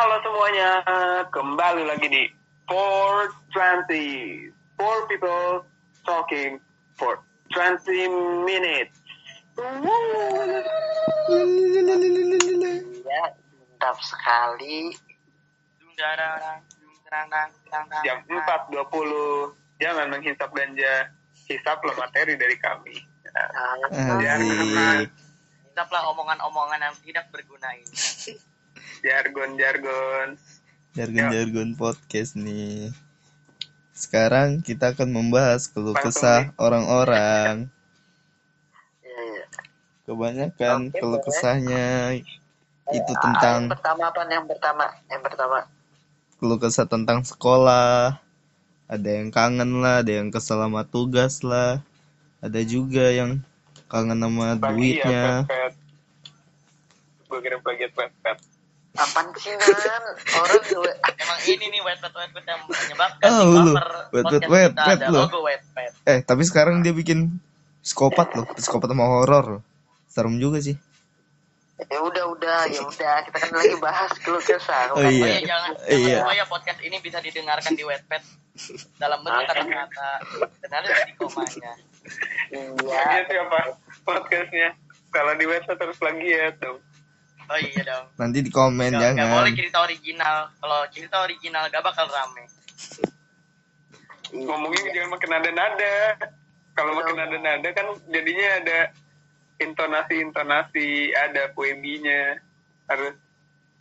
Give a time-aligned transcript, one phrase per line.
[0.00, 0.80] Halo semuanya,
[1.28, 2.24] kembali lagi di
[2.72, 4.48] 420.
[4.80, 5.68] Four people
[6.08, 6.56] talking
[6.96, 7.20] for
[7.52, 8.96] 20 minutes.
[9.60, 9.68] Ya,
[13.76, 14.96] mantap sekali.
[18.00, 18.72] Jam 4.20,
[19.84, 21.12] jangan menghisap ganja,
[21.44, 23.04] hisaplah materi dari kami.
[23.36, 25.12] Nah, Asik.
[25.68, 28.48] Tetaplah omongan-omongan yang tidak berguna ini.
[29.00, 30.36] Jargon-jargon.
[30.96, 32.92] Jargon-jargon podcast nih.
[33.94, 37.68] Sekarang kita akan membahas keluh kesah orang-orang.
[39.04, 39.44] Iya.
[40.08, 42.16] Kebanyakan Oke, keluh kesahnya
[42.90, 44.20] itu Ah, tentang Yang pertama apa?
[44.26, 45.58] Yang pertama, yang pertama.
[46.40, 48.16] keluh kesah tentang sekolah.
[48.90, 51.84] Ada yang kangen lah, ada yang kesel sama tugas lah.
[52.40, 53.44] Ada juga yang
[53.86, 55.24] kangen sama ya, duitnya.
[55.46, 55.72] pet-pet.
[57.30, 57.60] Gue kirim.
[58.92, 60.02] Apaan sih Nan?
[60.34, 63.72] Orang gue Emang ini nih wetpad wetpad yang menyebabkan Oh, lu.
[64.10, 65.20] Wetpad, wetpad lu.
[65.22, 65.90] logo wetpad.
[66.04, 67.38] Eh, tapi sekarang dia bikin
[67.80, 69.62] psikopat loh, psikopat sama horor loh.
[70.06, 70.74] Serem juga sih.
[71.80, 74.92] ya udah udah ya udah kita kan lagi bahas keluh kesah.
[74.92, 75.08] Oh, iya.
[75.32, 76.16] Iya jangan Iya.
[76.20, 78.20] jangan ya podcast ini bisa didengarkan di wetpad
[79.00, 80.08] dalam bentuk kata-kata
[80.68, 81.72] ada di komanya.
[82.52, 82.76] Iya.
[82.76, 83.58] Plagiat siapa?
[84.02, 84.68] Podcastnya.
[85.08, 86.78] Kalau di website terus plagiat dong.
[87.50, 88.06] Oh iya dong.
[88.14, 89.58] Nanti di komen Gak, gak boleh jangan.
[89.58, 90.36] cerita original.
[90.54, 92.44] Kalau cerita original gak bakal rame.
[94.30, 95.94] ngomongnya jangan makin nada-nada
[96.70, 98.78] kalau makin nada-nada kan jadinya ada
[99.58, 102.38] intonasi-intonasi ada poeminya
[102.86, 103.18] harus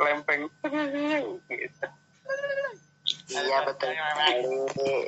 [0.01, 0.49] lempeng
[1.53, 1.85] gitu.
[3.29, 3.93] Iya betul.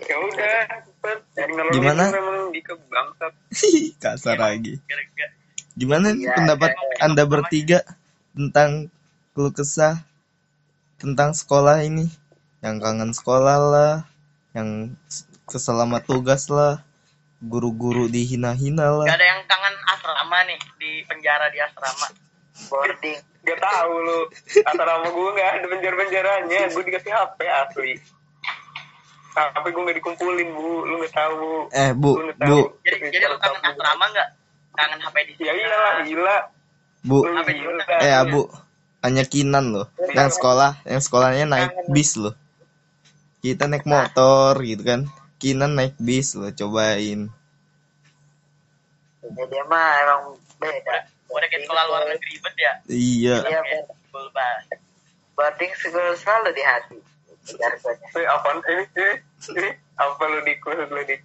[0.05, 0.55] ya udah
[1.73, 2.03] Gimana?
[2.05, 3.33] itu memang dikebangsat
[4.03, 4.77] Kasar lagi.
[5.73, 7.79] Gimana nih Iya, pendapat iya, Anda bertiga
[8.31, 8.87] tentang
[9.31, 10.01] keluh kesah
[10.97, 12.07] tentang sekolah ini?
[12.61, 13.93] Yang kangen sekolah lah,
[14.51, 16.85] yang s- kesel sama tugas lah,
[17.41, 19.05] guru-guru dihina-hina lah.
[19.05, 22.07] Gak ada yang kangen asrama nih di penjara di asrama.
[22.67, 23.17] Boarding.
[23.41, 24.19] gak tahu lu
[24.61, 27.91] antara sama gue nggak ada penjara-penjaranya gue dikasih HP asli
[29.33, 32.61] HP gue nggak dikumpulin bu lu nggak tahu Eh, Bu, Lu nggak Bu, tahu.
[32.85, 34.29] Jadi jadi lu kangen asrama nggak?
[34.77, 36.37] Kangen HP di ya iyalah gila
[37.01, 37.25] Bu.
[37.25, 37.95] Juga?
[38.01, 38.45] Eh, Abu.
[39.01, 39.87] Hanya Kinan loh.
[40.13, 42.37] Yang sekolah, yang sekolahnya naik bis loh.
[43.41, 45.09] Kita naik motor gitu kan.
[45.41, 47.33] Kinan naik bis loh, cobain.
[49.21, 50.21] Ya, dia mah emang
[50.61, 51.09] beda.
[51.31, 52.73] Udah kayak sekolah luar negeri bet ya.
[52.85, 53.35] Iya.
[53.49, 53.61] Iya,
[55.33, 56.97] boarding selalu selalu di hati.
[57.41, 58.85] Eh, apaan ini?
[58.93, 59.13] Ini,
[59.57, 61.17] ini apa lu di lu di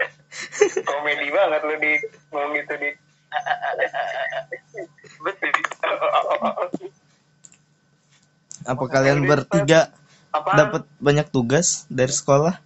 [0.88, 1.92] komedi banget lu di
[2.32, 2.90] ngomong gitu di
[5.24, 5.54] betul.
[8.64, 9.92] Apa kalian bertiga
[10.32, 10.50] apa?
[10.56, 12.64] dapat banyak tugas dari sekolah?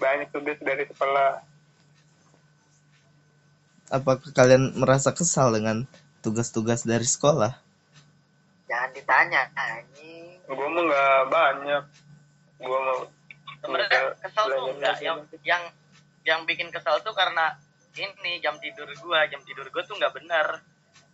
[0.00, 1.44] banyak tugas dari sekolah.
[3.92, 5.84] Apakah kalian merasa kesal dengan
[6.24, 7.52] tugas-tugas dari sekolah?
[8.66, 10.40] Jangan ditanya anjing.
[10.48, 11.84] gue mah nggak banyak.
[12.64, 13.00] Gue mau
[13.60, 15.62] Sebenarnya kesel tuh enggak yang yang
[16.24, 17.60] yang bikin kesel tuh karena
[17.96, 20.62] ini jam tidur gua, jam tidur gua tuh nggak benar.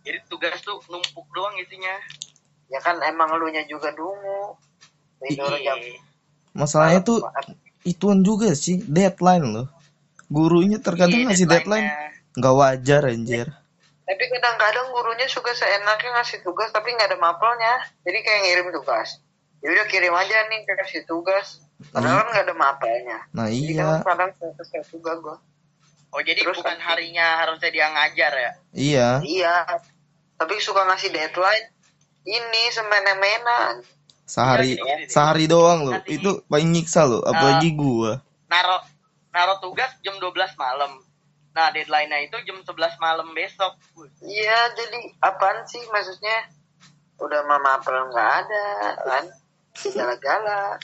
[0.05, 1.95] Jadi tugas tuh numpuk doang isinya.
[2.67, 4.55] Ya kan emang lu nya juga dungu.
[5.23, 5.99] Tidur jam Iya.
[6.57, 7.21] Masalahnya tuh
[7.85, 9.67] ituan juga sih, deadline loh.
[10.27, 11.89] Gurunya terkadang Iya, ngasih deadline
[12.37, 13.47] nggak wajar anjir.
[14.07, 17.83] Tapi kadang-kadang gurunya suka seenaknya ngasih tugas tapi nggak ada mapelnya.
[18.07, 19.19] Jadi kayak ngirim tugas.
[19.61, 21.61] Ya udah kirim aja nih kasih tugas.
[21.93, 23.19] Padahal kan nggak ada mapelnya.
[23.35, 25.37] Nah Jadi iya, kan kadang kesel juga gua.
[26.17, 28.51] Oh jadi Terus bukan nanti- harinya harusnya dia ngajar ya?
[28.73, 29.09] iya.
[29.21, 29.55] Iya.
[30.33, 31.69] Tapi suka ngasih deadline.
[32.25, 33.77] Ini semena-mena.
[34.25, 35.03] Sehari, gini, gini.
[35.07, 35.93] sehari doang loh.
[35.93, 38.17] Nanti- Itu paling nyiksa loh, apalagi gua.
[38.49, 38.81] Naro
[39.29, 41.05] naro tugas jam 12 malam.
[41.53, 43.77] Nah deadline-nya itu jam 11 malam besok.
[44.19, 46.49] Iya, jadi apaan sih maksudnya?
[47.21, 48.65] Udah mah mapel nggak ada
[49.05, 49.23] kan?
[49.85, 50.81] Gala-gala.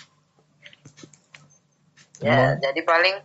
[2.22, 3.18] Ya, jadi paling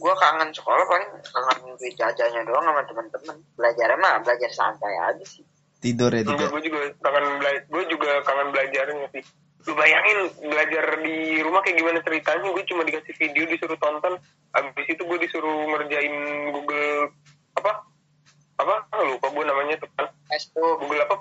[0.00, 3.36] gua kangen sekolah paling kangen duit jajannya doang sama temen-temen.
[3.54, 5.44] Belajarnya mah belajar santai aja sih.
[5.80, 6.52] Tidur ya tiga.
[6.52, 9.24] gue juga kangen belajar gue juga kangen belajarnya sih
[9.68, 14.16] lu bayangin belajar di rumah kayak gimana ceritanya gue cuma dikasih video disuruh tonton
[14.56, 16.14] abis itu gue disuruh ngerjain
[16.56, 17.12] Google
[17.60, 17.84] apa
[18.56, 18.74] apa
[19.04, 21.16] lupa gue namanya tuh kan Facebook, Google apa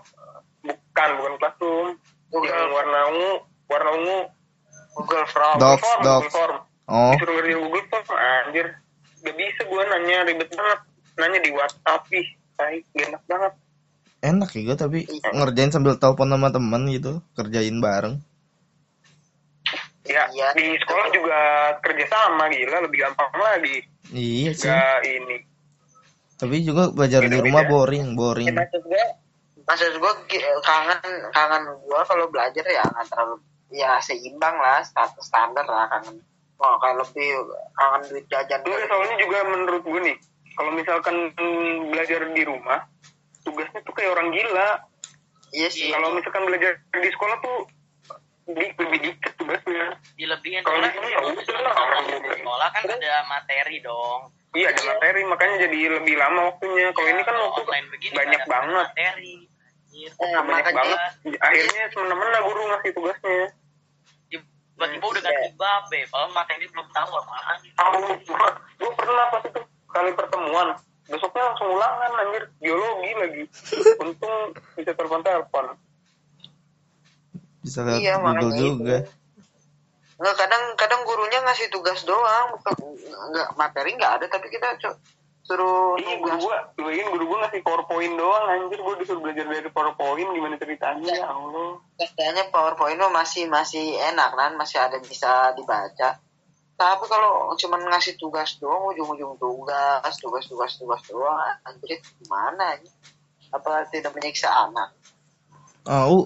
[0.64, 1.88] bukan bukan Classroom
[2.32, 2.48] Google.
[2.48, 3.32] yang warna ungu
[3.68, 4.18] warna ungu
[4.96, 5.56] Google Form.
[5.60, 6.24] Docs, Form, docs.
[6.28, 6.58] Google Form
[6.90, 8.68] Oh, disuruh ngerjain Google Form anjir.
[9.22, 10.80] Gak bisa gue nanya ribet banget.
[11.16, 12.28] Nanya di WhatsApp ih
[12.58, 13.54] tai gak enak banget.
[14.20, 15.30] Enak ya gue tapi Iya.
[15.32, 18.18] ngerjain sambil telepon sama temen gitu kerjain bareng.
[20.04, 20.58] Ya, Iya.
[20.58, 21.40] di sekolah juga
[21.86, 23.78] kerja sama gila lebih gampang lagi.
[24.10, 24.66] iya sih.
[24.66, 25.38] Gak ini.
[26.40, 28.48] tapi juga belajar di rumah boring boring.
[28.48, 29.04] Ya, maksud gue
[29.60, 30.14] maksud gue
[30.64, 31.00] kangen
[31.30, 33.36] kangen gue kalau belajar ya nggak terlalu
[33.70, 36.24] ya seimbang lah status standar lah kangen
[36.60, 37.30] oh kalau lebih
[37.74, 40.18] kangen duit jajan Enggak, soalnya juga menurut gue nih,
[40.54, 41.16] kalau misalkan
[41.90, 42.84] belajar di rumah,
[43.42, 44.70] tugasnya tuh kayak orang gila.
[45.50, 47.58] iya sih Kalau misalkan belajar di sekolah tuh
[48.50, 49.98] di, lebih dikit tugasnya.
[50.14, 54.82] dilebihin Kalau di sini ya udah lah, orang sekolah kan ada materi dong Iya ada
[54.82, 56.90] materi, makanya jadi lebih lama waktunya.
[56.90, 58.88] Kalau ini kan waktu online begini banyak banget.
[58.90, 59.34] materi
[59.90, 60.10] Anjir.
[60.10, 61.00] Nah, banyak makanya- banget.
[61.42, 63.42] Akhirnya semena-mena guru ngasih tugasnya.
[64.80, 68.00] Tiba-tiba udah ganti bab be kalau materi belum tahu apaan Tahu,
[68.80, 69.60] gue pernah pas itu
[69.92, 70.68] kali pertemuan.
[71.10, 72.44] Besoknya langsung ulangan anjir.
[72.64, 73.44] Biologi lagi.
[74.00, 75.76] Untung bisa telepon-telepon.
[77.60, 78.98] bisa lihat Iya, Google makanya juga.
[80.20, 82.56] nggak kadang kadang gurunya ngasih tugas doang.
[82.56, 82.74] Bukan
[83.36, 85.00] nggak materi nggak ada tapi kita co-
[85.50, 89.50] suruh Iya, guru gua, lu bayangin guru gua ngasih powerpoint doang anjir, gua disuruh belajar
[89.50, 91.82] dari powerpoint gimana ceritanya, ya Allah.
[91.98, 96.22] kayaknya powerpoint mah masih masih enak kan masih ada bisa dibaca.
[96.78, 101.36] Tapi kalau cuman ngasih tugas doang ujung-ujung tugas tugas tugas tugas doang
[101.66, 102.88] anjir gimana ini
[103.50, 104.94] apa tidak menyiksa anak.
[105.90, 106.24] Uh,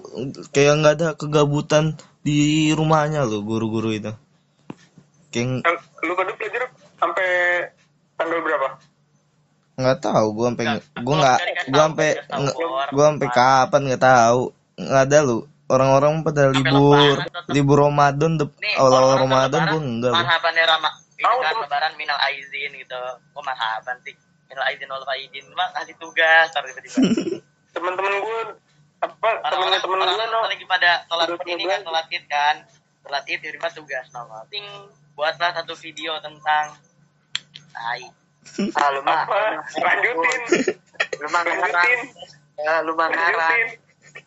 [0.52, 4.12] kayak nggak ada kegabutan di rumahnya loh guru-guru itu.
[5.32, 5.64] Kayak
[6.04, 7.28] Lu pada belajar sampai
[8.14, 8.93] tanggal berapa?
[9.74, 12.86] Nggak tahu gua sampai Nggak, gua kalau nggak gua sampai kan Bor.
[12.94, 14.42] gua sampai kapan nggak tahu.
[14.78, 15.38] Nggak ada lu.
[15.64, 18.32] Orang-orang pada libur lebaran libur Ramadan
[18.78, 20.90] awal-awal Ramadan gua enggak lu marhaban ya Rama.
[21.14, 23.02] Ini Tahu, kan lebaran minal aizin gitu.
[23.34, 24.14] Oh marhaban sih.
[24.50, 25.44] Minal aizin wal faizin.
[25.58, 26.98] Mah kasih tugas tar tiba-tiba.
[27.74, 28.40] Teman-teman gua
[29.02, 30.40] apa temen gua orang no.
[30.48, 32.56] lagi pada sholat ini kan sholat id kan.
[33.02, 34.64] Sholat id di rumah tugas nama ting
[35.18, 36.78] buatlah satu video tentang.
[37.74, 38.23] Tai
[38.74, 39.40] ah lu mah Apa?
[39.74, 40.40] Lanjutin.
[41.16, 42.00] lu mah Lanjutin.
[42.56, 43.08] ya, lu mah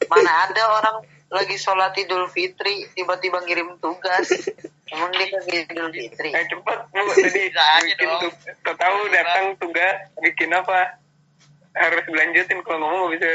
[0.03, 0.97] mana ada orang
[1.27, 4.31] lagi sholat idul fitri tiba-tiba ngirim tugas
[4.87, 6.79] emang dia kan idul fitri Eh cepet
[7.27, 8.21] Bisa aja bikin dong.
[8.23, 8.73] tuh.
[8.73, 10.95] Tahu datang tugas bikin apa?
[11.73, 13.29] Harus lanjutin kalau ngomong nggak bisa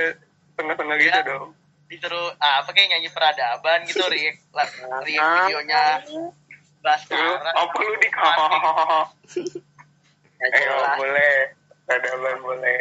[0.50, 1.24] setengah-setengah gitu Ya.
[1.24, 1.48] dong.
[1.84, 5.04] disuruh ah, apa kayak nyanyi peradaban gitu react Ah.
[5.04, 6.00] videonya
[6.82, 7.52] Arab.
[7.54, 8.14] apa lu dik?
[10.50, 10.96] Jelas.
[10.98, 11.34] boleh.
[11.86, 12.80] Peradaban boleh.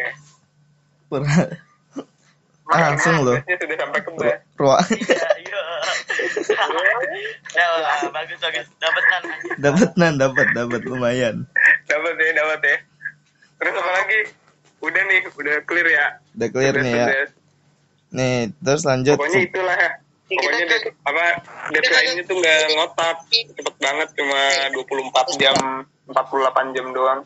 [1.11, 1.49] Pernah-
[2.71, 3.35] langsung loh.
[3.35, 4.09] sudah sampai ke
[4.55, 5.61] ruang iya iya.
[7.51, 8.67] Ya lah, bagus bagus.
[8.79, 9.21] Dapat kan?
[9.59, 11.43] Dapat nan dapat dapat lumayan.
[11.83, 12.77] Dapat ya dapat ya.
[13.59, 14.19] Terus apa lagi?
[14.79, 16.07] Udah nih udah clear ya?
[16.33, 17.05] Udah clear nih ya.
[18.11, 19.19] nih terus lanjut.
[19.19, 19.91] Pokoknya itulah ya.
[20.31, 21.23] Pokoknya Kita det- apa
[21.69, 23.17] deadline-nya tuh nggak ngotak.
[23.51, 24.39] Cepet banget cuma
[24.71, 25.55] 24 jam
[26.07, 27.19] 48 jam doang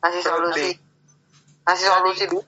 [0.00, 0.68] kasih solusi.
[1.64, 2.24] kasih solusi.
[2.26, 2.42] Dulu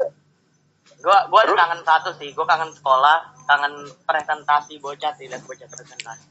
[1.05, 2.33] gua gua kangen satu sih.
[2.33, 3.75] Gua kangen sekolah kangen
[4.09, 6.27] presentasi bocah sih lihat bocah presentasi.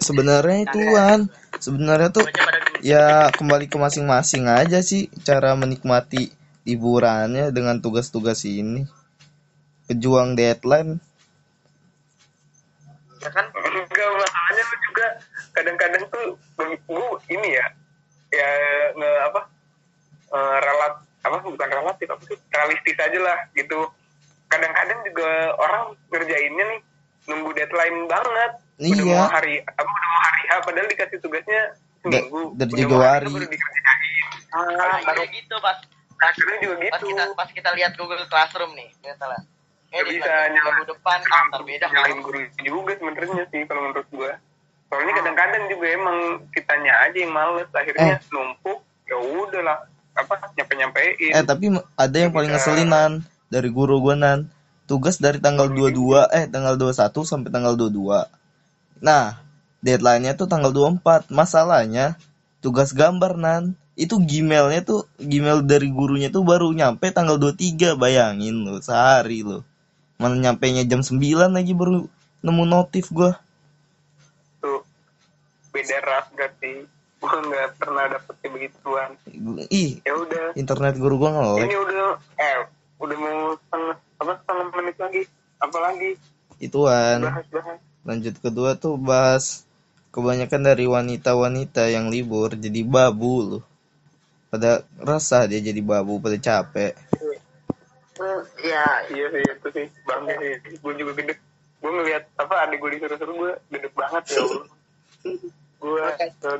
[0.00, 1.28] Sebenarnya ituan
[1.60, 2.24] sebenarnya tuh
[2.80, 6.32] ya kembali ke masing-masing aja sih cara menikmati
[6.66, 8.84] liburannya dengan tugas-tugas ini.
[9.86, 10.98] Pejuang deadline.
[13.22, 13.46] Ya kan?
[13.54, 15.06] Enggak masalahnya lu juga
[15.54, 16.26] kadang-kadang tuh
[16.58, 17.66] gue ini ya
[18.34, 18.50] ya
[18.92, 19.40] nge apa
[20.36, 22.36] eh, relat apa bukan relatif apa sih?
[22.46, 23.88] Realistis aja lah gitu.
[24.46, 26.80] Kadang-kadang juga orang ngerjainnya nih
[27.26, 28.52] nunggu deadline banget.
[28.76, 29.16] Udah Iya.
[29.18, 31.60] mau hari apa udah mau hari H padahal dikasih tugasnya
[31.98, 32.54] seminggu.
[32.54, 33.08] dari Udah Januari.
[33.16, 34.24] hari baru dikerjain.
[34.52, 35.78] Ah, baru gitu pas
[36.16, 37.06] akhirnya juga pas gitu.
[37.10, 39.14] kita pas kita lihat Google Classroom nih eh
[39.92, 41.86] Nggak di bisa nyala- depan ah, beda.
[41.88, 44.32] nyalain guru juga sebenarnya sih kalau menurut gua.
[44.86, 46.18] Soalnya kadang-kadang juga emang
[46.52, 47.66] kitanya aja yang males.
[47.72, 49.78] Akhirnya numpuk ya udahlah
[50.26, 53.12] apa nyampe nyampein eh tapi ada yang paling ngeselin nan
[53.46, 54.50] dari guru gua nan.
[54.86, 58.26] Tugas dari tanggal 22 eh tanggal 21 sampai tanggal 22
[59.02, 59.42] nah
[59.82, 62.14] deadline-nya tuh tanggal 24 masalahnya
[62.62, 68.62] tugas gambar nan itu Gmailnya tuh Gmail dari gurunya tuh baru nyampe tanggal 23 bayangin
[68.62, 69.66] lo sehari lo
[70.16, 71.18] mana nyampe nya jam 9
[71.52, 72.08] lagi baru
[72.40, 73.36] nemu notif gua.
[74.62, 74.80] Tuh
[75.72, 76.88] beda ras berarti
[77.26, 79.10] gua nggak pernah dapet kayak begituan.
[79.66, 80.46] Ih ya udah.
[80.54, 82.06] internet guru gua ngelek ini udah
[82.38, 82.58] eh
[83.02, 85.22] udah mau setengah apa setengah menit lagi.
[85.58, 86.10] Apalagi
[86.62, 87.26] ituan.
[87.26, 87.78] Bahas bahas.
[88.06, 89.66] Lanjut kedua tuh bahas
[90.14, 93.64] kebanyakan dari wanita-wanita yang libur jadi babu loh.
[94.46, 96.94] Pada resah dia jadi babu pada capek.
[98.62, 99.86] Ya iya sih itu sih.
[100.06, 100.78] Bangga sih.
[100.78, 101.34] Gue juga gede.
[101.82, 104.42] Gue ngeliat apa adik gue disuruh-suruh gue gede banget ya
[105.80, 106.02] Gue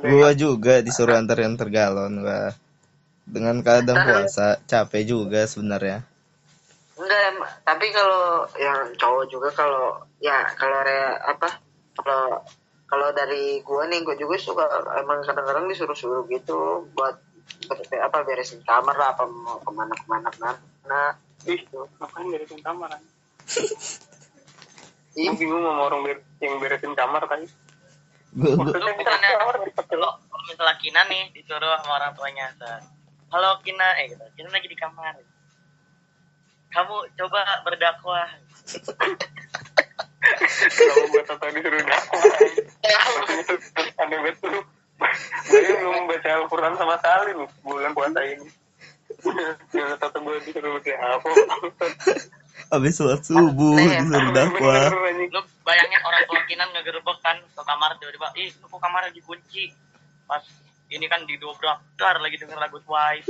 [0.07, 2.53] Gua juga disuruh antar-antar galon, wah.
[3.27, 6.05] Dengan keadaan puasa, capek juga sebenarnya.
[6.97, 7.29] enggak
[7.61, 11.61] tapi kalau yang cowok juga kalau ya kalau re, apa
[11.93, 12.41] kalau
[12.89, 14.65] kalau dari gua nih gua juga suka
[14.97, 17.21] emang kadang-kadang disuruh-suruh gitu buat
[17.69, 21.01] ber- apa beresin kamar lah apa mau ke mana ke mana mana
[21.45, 21.61] ih
[22.01, 23.01] ngapain beresin kamar kan
[25.17, 27.45] Ih, gue bingung sama orang ber- yang beresin kamar tadi.
[27.45, 27.66] Gua, gua,
[28.35, 29.29] maksudnya bukannya
[29.71, 32.51] dipakai kalau kalau misalnya Kina nih disuruh sama orang tuanya
[33.31, 33.87] halo Kina.
[34.03, 34.23] Eh gitu.
[34.39, 35.15] Kina lagi di kamar.
[36.71, 38.27] Kamu coba berdakwah.
[40.67, 42.23] Kalau gue tahu disuruh dakwah.
[44.03, 44.55] Aneh betul.
[45.47, 48.47] Gue belum baca Al-Quran sama sekali lu bulan puasa ini.
[49.71, 51.29] Yang tato gue disuruh baca apa
[52.71, 54.91] habis sholat subuh disuruh dakwah.
[55.31, 59.71] Lu bayangin orang tua Kinan ngegerebek kan ke kamar tiba-tiba ih lu kok kamar dikunci?
[60.27, 60.43] Pas
[60.87, 63.27] ini kan didobrak dar lagi denger lagu Twice.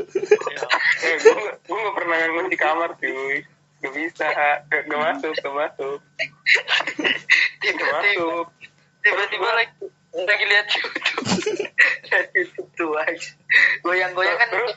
[0.54, 0.62] Ya.
[1.10, 1.34] eh gue
[1.66, 3.42] gak, pernah ngunci kamar cuy.
[3.82, 6.00] Gak bisa gak, gak masuk gak masuk.
[7.62, 8.46] Gak masuk.
[9.02, 9.74] Tiba-tiba lagi
[10.18, 10.98] lagi lihat YouTube.
[12.08, 13.36] Lihat YouTube tuh guys
[13.86, 14.74] goyang-goyang kan Terus?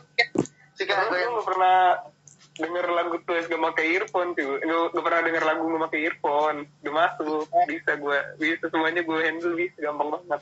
[0.76, 1.78] suka Terus gue pernah
[2.60, 6.58] denger lagu tuh gak pakai earphone cuy gak, gak pernah denger lagu gak pakai earphone.
[6.84, 7.44] Gak masuk.
[7.66, 10.40] Bisa gue bisa semuanya gue handle bisa gampang banget.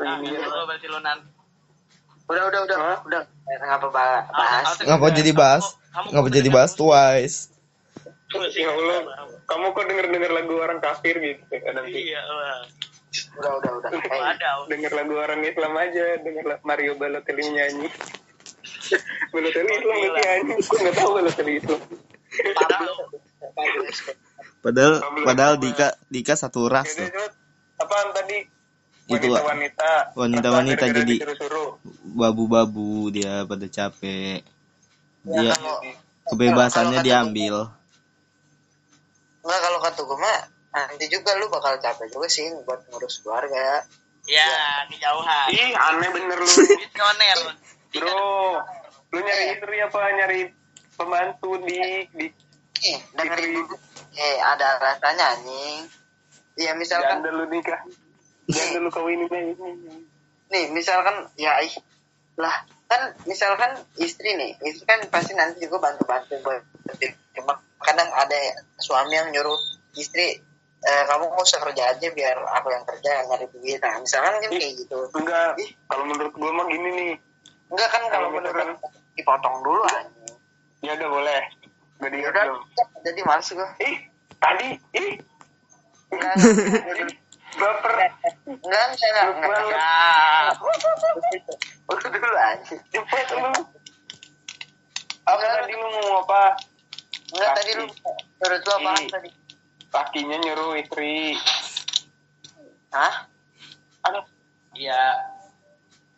[0.00, 1.18] Nah gitu lu berarti nan.
[2.30, 2.78] Udah udah udah.
[2.78, 2.98] Hah?
[3.04, 3.22] udah.
[3.50, 4.78] Ngapa ba- bahas?
[4.86, 5.64] Ngapa jadi bahas?
[5.90, 7.50] Ngapa jadi bahas twice?
[8.54, 8.98] ya Allah
[9.50, 12.22] kamu kok denger denger lagu orang kafir gitu kadang sih iya
[13.42, 13.90] udah udah udah.
[13.90, 14.58] Eh, Wadaw.
[14.70, 17.90] denger lagu orang Islam aja denger Mario Balotelli nyanyi
[19.32, 21.80] Balotelli Islam sih anjing gue gak tau Balotelli Islam
[24.60, 27.08] Padahal padahal Dika Dika satu ras tuh.
[27.08, 27.32] Jod.
[27.80, 28.44] apaan tadi
[29.10, 31.20] Itu, wanita-wanita wanita-wanita Apa, gara-gara jadi-?
[32.14, 34.46] Babu-babu dia pada capek.
[35.26, 35.82] Dia kalau
[36.30, 37.74] kebebasannya diambil.
[39.42, 40.38] Enggak kalau kata gue mah
[40.70, 43.82] nanti juga lu bakal capek juga sih buat ngurus keluarga.
[44.28, 44.46] ya
[44.86, 46.46] kejauhan ih aneh bener lu
[46.84, 47.38] visioner
[47.90, 48.62] bro
[49.10, 50.00] lu nyari istri apa?
[50.14, 50.40] Nyari
[50.94, 51.78] pembantu di
[52.14, 52.26] di
[52.80, 53.60] Eh, dengerin.
[53.60, 53.76] Dulu.
[54.16, 55.84] Eh, ada rasanya anjing.
[56.56, 57.80] Iya, misalkan jangan dulu nikah.
[58.48, 59.68] Jangan dulu kawinin aja
[60.50, 61.74] nih, misalkan ya ih
[62.36, 66.62] lah kan misalkan istri nih, istri kan pasti nanti juga bantu-bantu buat
[67.30, 68.38] cuma kadang ada
[68.82, 69.54] suami yang nyuruh
[69.94, 70.42] istri
[70.82, 73.78] eh, kamu nggak usah kerja aja biar aku yang kerja yang nyari duit.
[73.78, 74.98] Nah misalkan kan kayak gitu.
[75.14, 75.54] enggak.
[75.86, 77.10] Kalau menurut gua mah gini nih
[77.70, 78.76] enggak kan kalau menurut
[79.14, 80.34] dipotong dulu anjing.
[80.82, 81.42] Ya udah boleh.
[82.00, 82.64] Gak Ya dong
[83.04, 83.96] jadi males gue ih
[84.40, 85.20] tadi ih.
[86.10, 86.34] Enggak
[87.60, 87.94] baper.
[88.48, 89.24] Enggak enggak ya
[91.86, 92.80] udah dulu anjing.
[92.90, 93.52] Cepet lu.
[95.28, 96.56] Apa tadi lu mau apa?
[97.36, 97.84] Enggak tadi lu
[98.40, 99.30] menurut lu apa tadi?
[99.90, 101.36] Lakinya nyuruh istri.
[102.90, 103.28] Hah?
[104.08, 104.24] Aduh.
[104.70, 105.29] Iya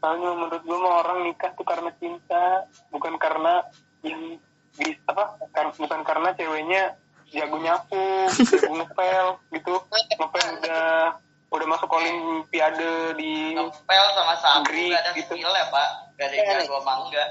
[0.03, 3.63] soalnya menurut gua mah orang nikah tuh karena cinta bukan karena
[4.03, 4.35] yang
[4.75, 6.99] di apa kan, bukan karena ceweknya
[7.31, 9.75] jago nyapu jago ngepel gitu
[10.19, 11.15] ngepel udah
[11.53, 15.33] udah masuk olimpiade di ngepel sama sapu Negeri, gak ada gitu.
[15.39, 17.29] skill ya pak gak ada yang jago sama enggak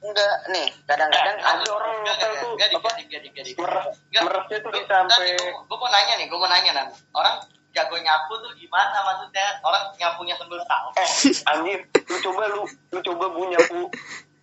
[0.00, 4.58] enggak nih kadang-kadang ada ada orang ngepel tuh Gak, apa gak, gak, gak, meres meresnya
[4.60, 7.36] tuh bisa sampai gue mau nanya nih gue mau nanya nan orang
[7.70, 9.46] jago nyapu tuh gimana maksudnya?
[9.62, 11.08] Orang nyapunya sambil tahu eh
[11.54, 13.80] anjir lu coba lu lu coba bu nyapu.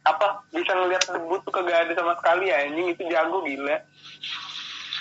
[0.08, 3.76] Apa bisa ngeliat debu tuh kagak ada sama sekali anjing itu jago gila.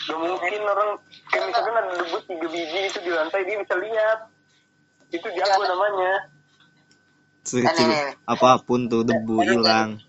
[0.06, 0.90] Gak mungkin orang
[1.30, 4.18] kayak misalkan ada debu tiga biji itu di lantai dia bisa lihat.
[5.14, 6.12] Itu jago namanya.
[7.46, 10.02] Sekecil apa pun tuh debu hilang.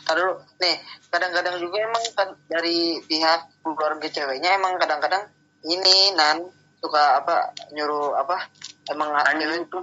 [0.00, 0.80] Taruh nih
[1.12, 5.28] kadang-kadang juga emang kan dari pihak keluarga ceweknya emang kadang-kadang
[5.68, 6.48] ini nan
[6.80, 8.48] suka apa nyuruh apa
[8.90, 9.68] emang anjing.
[9.68, 9.80] itu.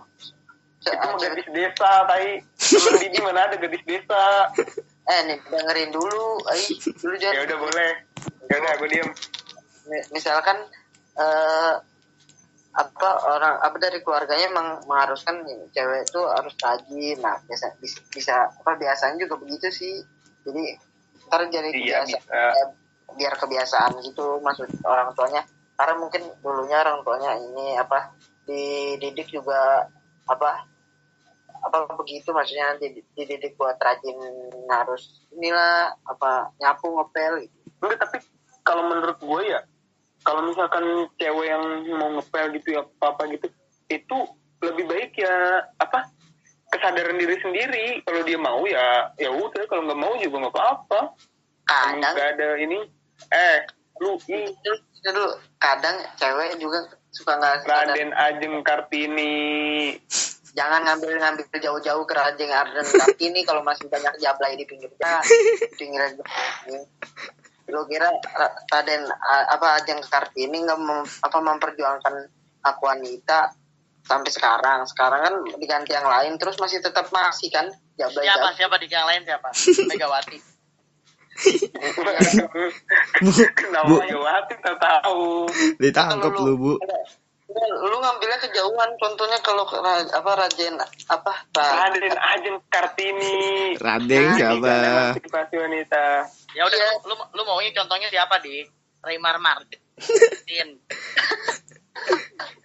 [0.87, 2.41] Itu mah gadis desa tai.
[2.57, 4.49] Temen di mana ada gadis desa.
[5.07, 6.61] Eh nih dengerin dulu ay
[6.99, 7.91] dulu ya jangan udah boleh.
[8.47, 9.09] Ya udah gue diem.
[9.87, 10.57] Mi- misalkan
[11.17, 11.73] eh
[12.77, 17.17] apa orang apa dari keluarganya emang mengharuskan nih, cewek itu harus rajin.
[17.25, 19.95] Nah biasa bisa, bisa apa biasanya juga begitu sih.
[20.45, 20.77] Jadi
[21.27, 22.67] ntar jadi Iya, kebiasaan
[23.17, 25.41] biar kebiasaan gitu maksud orang tuanya
[25.77, 28.17] karena mungkin dulunya orang tuanya ini apa
[28.49, 29.85] dididik juga
[30.25, 30.65] apa
[31.57, 32.77] apa begitu maksudnya
[33.13, 34.17] dididik buat rajin
[34.69, 37.57] harus inilah apa nyapu ngepel gitu.
[37.81, 38.17] enggak tapi
[38.65, 39.61] kalau menurut gue ya
[40.25, 40.83] kalau misalkan
[41.21, 41.63] cewek yang
[41.97, 43.47] mau ngepel gitu ya apa apa gitu
[43.87, 44.17] itu
[44.61, 46.09] lebih baik ya apa
[46.71, 47.85] kesadaran diri sendiri.
[48.03, 49.63] Kalau dia mau ya ya udah.
[49.67, 50.99] Kalau nggak mau juga nggak apa-apa.
[51.67, 52.79] Kadang nggak ada ini.
[53.31, 53.57] Eh
[53.99, 54.11] lu
[54.97, 55.25] dulu
[55.57, 57.63] kadang cewek juga suka nggak.
[57.63, 59.33] Raden Ajeng Kartini
[60.51, 65.21] jangan ngambil ngambil jauh-jauh ke Rajeng Arden Kartini kalau masih banyak jablay di pinggir jalan
[65.77, 66.81] pinggir jalan
[67.67, 69.05] lu kira Ra- Raden
[69.53, 72.15] apa Ajeng Kartini nggak mem- apa memperjuangkan
[72.63, 73.53] hak wanita
[74.01, 78.75] sampai sekarang sekarang kan diganti yang lain terus masih tetap masih kan jablay Siapa siapa
[78.79, 79.49] di yang lain siapa?
[79.93, 80.56] Megawati.
[83.53, 83.95] Kenapa Bu.
[84.01, 85.45] Megawati tak tahu
[85.77, 86.73] Ditangkap lu, Bu.
[87.57, 90.75] lu ngambilnya kejauhan contohnya kalau apa Rajen
[91.07, 94.75] apa Ra- Raden Ajeng Kartini Raden siapa?
[95.55, 96.05] wanita
[96.53, 96.89] Ya udah Iya.
[97.07, 98.65] lu, lu maunya contohnya siapa di?
[98.97, 99.79] Raymar Martin.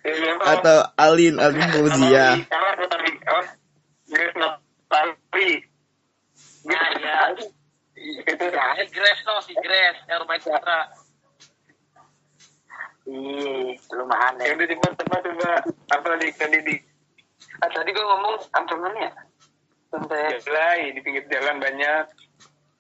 [0.02, 0.32] Ya.
[0.42, 2.40] Atau Alin, Alin Fauzia.
[2.48, 2.72] Karena.
[6.62, 7.14] Nah, iya.
[8.02, 10.80] Itu Si Grace no, si Grace, yang rumah Citra.
[13.02, 15.50] Ih, lumayan Ya udah cepat cepat coba
[15.90, 16.74] apa tadi tadi di
[17.58, 19.12] Ah, tadi gue ngomong apa mana ya?
[19.90, 22.04] Sampai jalan di pinggir jalan banyak.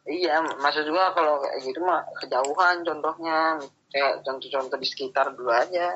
[0.02, 3.58] Iya, maksud gua kalau kayak gitu mah kejauhan contohnya
[3.90, 5.94] kayak contoh-contoh di sekitar dulu aja.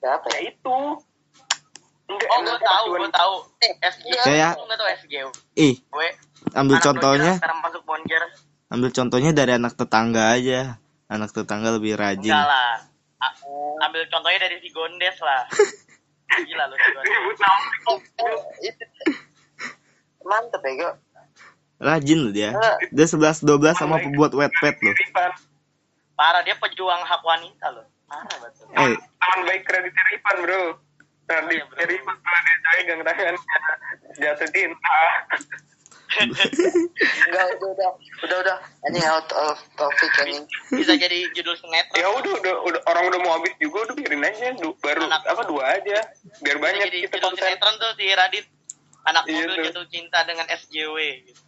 [0.00, 0.52] Ya apa Ya ya?
[0.52, 0.78] itu.
[2.06, 3.34] Enggak, Oh, gue tahu, gue tahu.
[3.60, 4.06] Eh, SG.
[4.22, 5.14] Kayak- Lu nggak tahu SG?
[5.56, 6.08] Ih, Gue.
[6.52, 8.22] Ambil contohnya, Sekarang masuk Bonjer.
[8.68, 10.78] ambil contohnya dari anak tetangga aja.
[11.06, 12.30] Anak tetangga lebih rajin.
[12.30, 12.72] Enggak lah.
[13.16, 13.34] A-
[13.82, 15.42] ambil contohnya dari si Gondes lah.
[16.46, 17.38] Gila lu si Gondes.
[20.22, 20.90] Mantep ya, Go.
[21.76, 22.50] Rajin loh dia.
[22.88, 24.94] Dia 11 12 sama pembuat wet pad loh.
[26.16, 27.84] Parah dia pejuang hak wanita loh.
[28.08, 28.64] Parah betul.
[28.72, 30.62] Eh, Taman baik kredit Ipan bro.
[31.26, 32.00] Kredit Iya.
[32.00, 33.40] Ipan kalau dia pegang tangannya
[34.16, 34.98] jatuh cinta.
[37.26, 37.90] Enggak, udah, udah,
[38.22, 38.56] udah, udah.
[38.86, 40.40] Ini out of topic ini.
[40.72, 41.96] Bisa jadi judul sinetron.
[41.96, 44.54] Ya udah, udah, udah orang udah mau habis juga udah biarin aja.
[44.54, 45.98] Du, baru Anak- apa dua aja.
[46.40, 47.42] Biar Bisa banyak jadi kita judul konten.
[47.42, 48.46] sinetron tuh si Radit.
[49.04, 49.64] Anak Iya, mobil tuh.
[49.66, 50.96] jatuh cinta dengan SJW.
[51.22, 51.40] Gitu.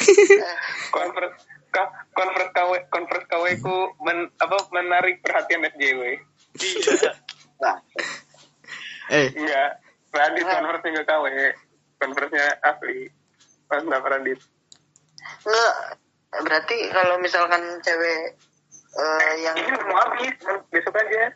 [0.90, 1.32] Convert
[1.70, 6.02] ka- convert KW convert KW ku men, apa menarik perhatian SJW.
[6.56, 7.12] Iya.
[7.60, 7.76] Nah,
[9.10, 9.84] eh, Enggak.
[10.10, 11.24] Radit convertnya enggak KW.
[12.00, 13.12] Convertnya asli.
[13.68, 14.40] Mantap Radit.
[15.44, 15.74] enggak.
[16.30, 18.34] Berarti kalau misalkan cewek
[18.96, 20.34] eh, yang Ini mau habis.
[20.72, 21.30] Besok aja.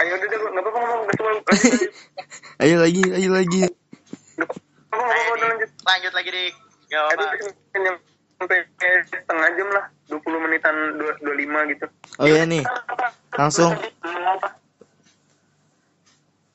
[0.00, 1.02] Ayo udah, nggak apa-apa ngomong.
[1.12, 1.26] Besok
[2.62, 3.62] ayo lagi, ayo lagi.
[4.40, 5.70] Apa-apa, apa-apa, udah lanjut.
[5.84, 6.44] Lanjut lagi di
[6.92, 7.92] Gak Aduh, apa.
[8.36, 8.58] sampai
[9.08, 9.84] setengah jam lah.
[10.12, 11.86] 20 menitan, 25 gitu.
[12.20, 12.60] Oh iya nih,
[13.32, 13.72] langsung.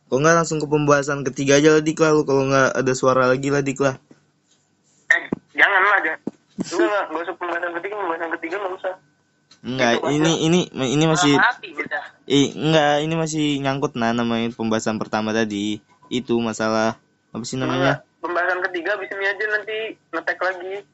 [0.07, 3.27] Kok nggak langsung ke pembahasan ketiga aja lah dik lah lu kalau nggak ada suara
[3.27, 3.99] lagi lah dik lah.
[5.11, 6.19] Eh, jangan lah, jangan.
[6.57, 8.93] Enggak, enggak, enggak usah pembahasan ketiga, pembahasan ketiga enggak usah.
[9.67, 11.69] Enggak, ini ini ini masih mati
[12.23, 15.83] eh, enggak, ini masih nyangkut nah namanya pembahasan pertama tadi.
[16.07, 16.95] Itu masalah
[17.35, 17.99] apa sih namanya?
[18.23, 19.77] Pembahasan ketiga ini aja nanti
[20.15, 20.87] ngetek lagi.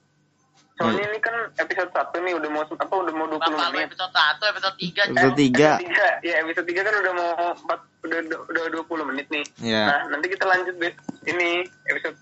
[0.73, 3.87] Soalnya ini kan episode 1 nih udah mau apa udah mau 20 Bapak lu menit.
[3.93, 5.05] episode 1, episode 3.
[5.05, 5.69] Episode tiga.
[5.77, 9.45] Tiga, ya episode 3 kan udah mau 4, udah, udah 20 menit nih.
[9.61, 9.83] Ya.
[9.85, 10.93] Nah, nanti kita lanjut deh
[11.29, 11.49] ini
[11.87, 12.17] episode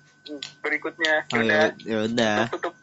[0.59, 1.15] berikutnya.
[1.31, 2.37] Oh Udah, ya, ya udah.
[2.51, 2.73] tutup.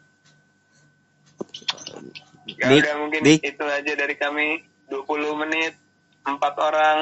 [2.49, 3.39] Ya Dik, udah mungkin Dik.
[3.45, 4.47] itu aja dari kami
[4.89, 5.77] 20 menit
[6.25, 6.97] empat orang.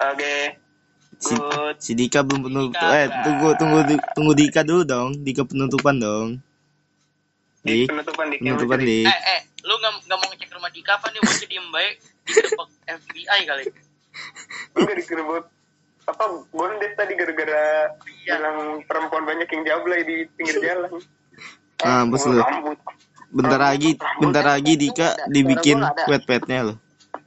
[0.00, 0.36] Oke.
[1.14, 1.76] Si, Good.
[1.78, 2.72] si Dika belum penutup.
[2.74, 2.88] Dika.
[2.98, 3.78] Eh, tunggu tunggu
[4.12, 5.08] tunggu Dika dulu dong.
[5.20, 6.28] Dika penutupan dong.
[7.64, 9.08] Di Dik, penutupan di penutupan Dik.
[9.08, 11.18] Eh, eh, lu gak, gak mau ngecek rumah Dika apa nih?
[11.18, 11.94] Mau diem baik.
[12.24, 13.64] Digerebek FBI kali.
[14.76, 15.44] Enggak digerebek
[16.04, 17.64] apa bondes tadi gara-gara
[18.04, 18.36] Iya.
[18.36, 20.92] bilang perempuan banyak yang jablay di pinggir jalan.
[21.80, 22.44] Ah, bos lu.
[23.32, 26.22] Bentar lagi, bentar lagi Dika dibikin wet
[26.62, 26.76] loh.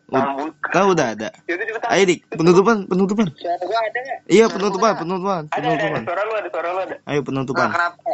[0.08, 0.54] Rambut.
[0.72, 1.30] Kau udah ada.
[1.44, 1.90] Cepetan.
[1.92, 3.28] Ayo dik, penutupan, penutupan.
[3.36, 4.20] suara gua ada nggak?
[4.32, 6.02] Iya penutupan, penutupan, Ada, ada, ada, penutupan.
[6.08, 6.96] suara lu ada, suara lu ada.
[7.04, 7.68] Ayo Nah, penutupan.
[7.76, 8.12] kenapa?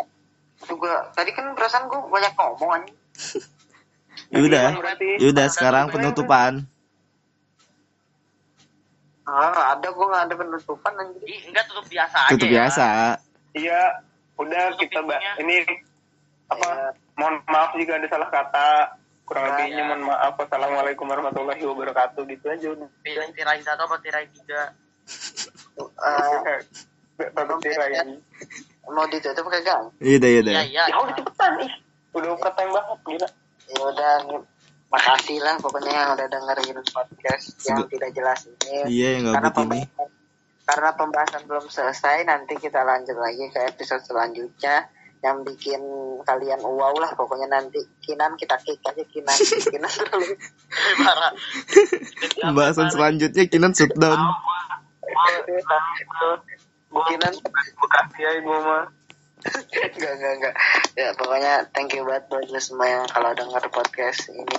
[0.64, 2.98] Juga tadi kan perasaan gua banyak ngomong anjing.
[4.30, 6.66] Yaudah, Berarti yaudah sekarang penutupan.
[9.24, 11.24] Ah, nggak ada gua nggak ada penutupan anjing.
[11.24, 12.54] Ih, enggak tutup biasa aja Tutup ya.
[12.58, 12.86] biasa.
[13.54, 13.82] Iya,
[14.36, 15.34] udah Tutup kita ba- pintunya.
[15.40, 15.56] ini
[16.50, 16.68] apa?
[16.68, 16.88] Iya.
[17.14, 18.70] Mohon maaf jika ada salah kata.
[19.24, 19.88] Kurang Ya, lebihnya ya.
[19.88, 20.34] mohon maaf.
[20.36, 22.90] Wassalamualaikum warahmatullahi wabarakatuh gitu aja udah.
[23.06, 24.76] Tirai satu apa tirai tiga.
[25.80, 26.60] Eh,
[27.36, 28.20] takut dirayain.
[28.86, 30.42] Mau ditutup kagak Iya iya.
[30.44, 30.84] Iya iya.
[30.92, 31.72] Ya udah cepetan ih.
[32.14, 33.28] Udah overtime banget gila.
[33.64, 34.14] ya udah
[34.92, 39.80] makasih lah pokoknya yang udah dengerin podcast yang tidak jelas ini Iya yang karena ini.
[40.64, 44.86] karena pembahasan belum selesai nanti kita lanjut lagi ke episode selanjutnya
[45.20, 45.80] yang bikin
[46.22, 49.34] kalian wow lah pokoknya nanti kinan kita kick aja kinan
[49.74, 50.36] kinan terlalu
[51.00, 51.32] Parah.
[52.38, 54.20] Pembahasan selanjutnya Kinan shutdown.
[57.10, 57.34] Kinan
[57.80, 58.86] Bekasi ya gue mah.
[59.96, 60.54] enggak enggak enggak
[60.96, 64.56] ya pokoknya thank you banget buat lu semua yang kalau denger podcast ini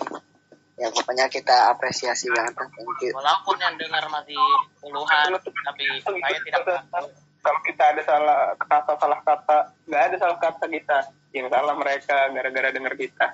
[0.76, 4.36] ya pokoknya kita apresiasi banget thank you Walaupun yang dengar masih
[4.82, 7.10] puluhan, tapi saya tidak takut.
[7.44, 10.98] Kalau kita ada salah kata salah kata, nggak ada salah kata kita.
[11.36, 13.26] Yang salah mereka gara-gara denger kita.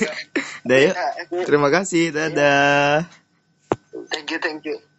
[0.68, 0.94] Dah yuk.
[1.46, 2.10] Terima kasih.
[2.10, 3.06] Dadah.
[4.10, 4.93] thank you thank you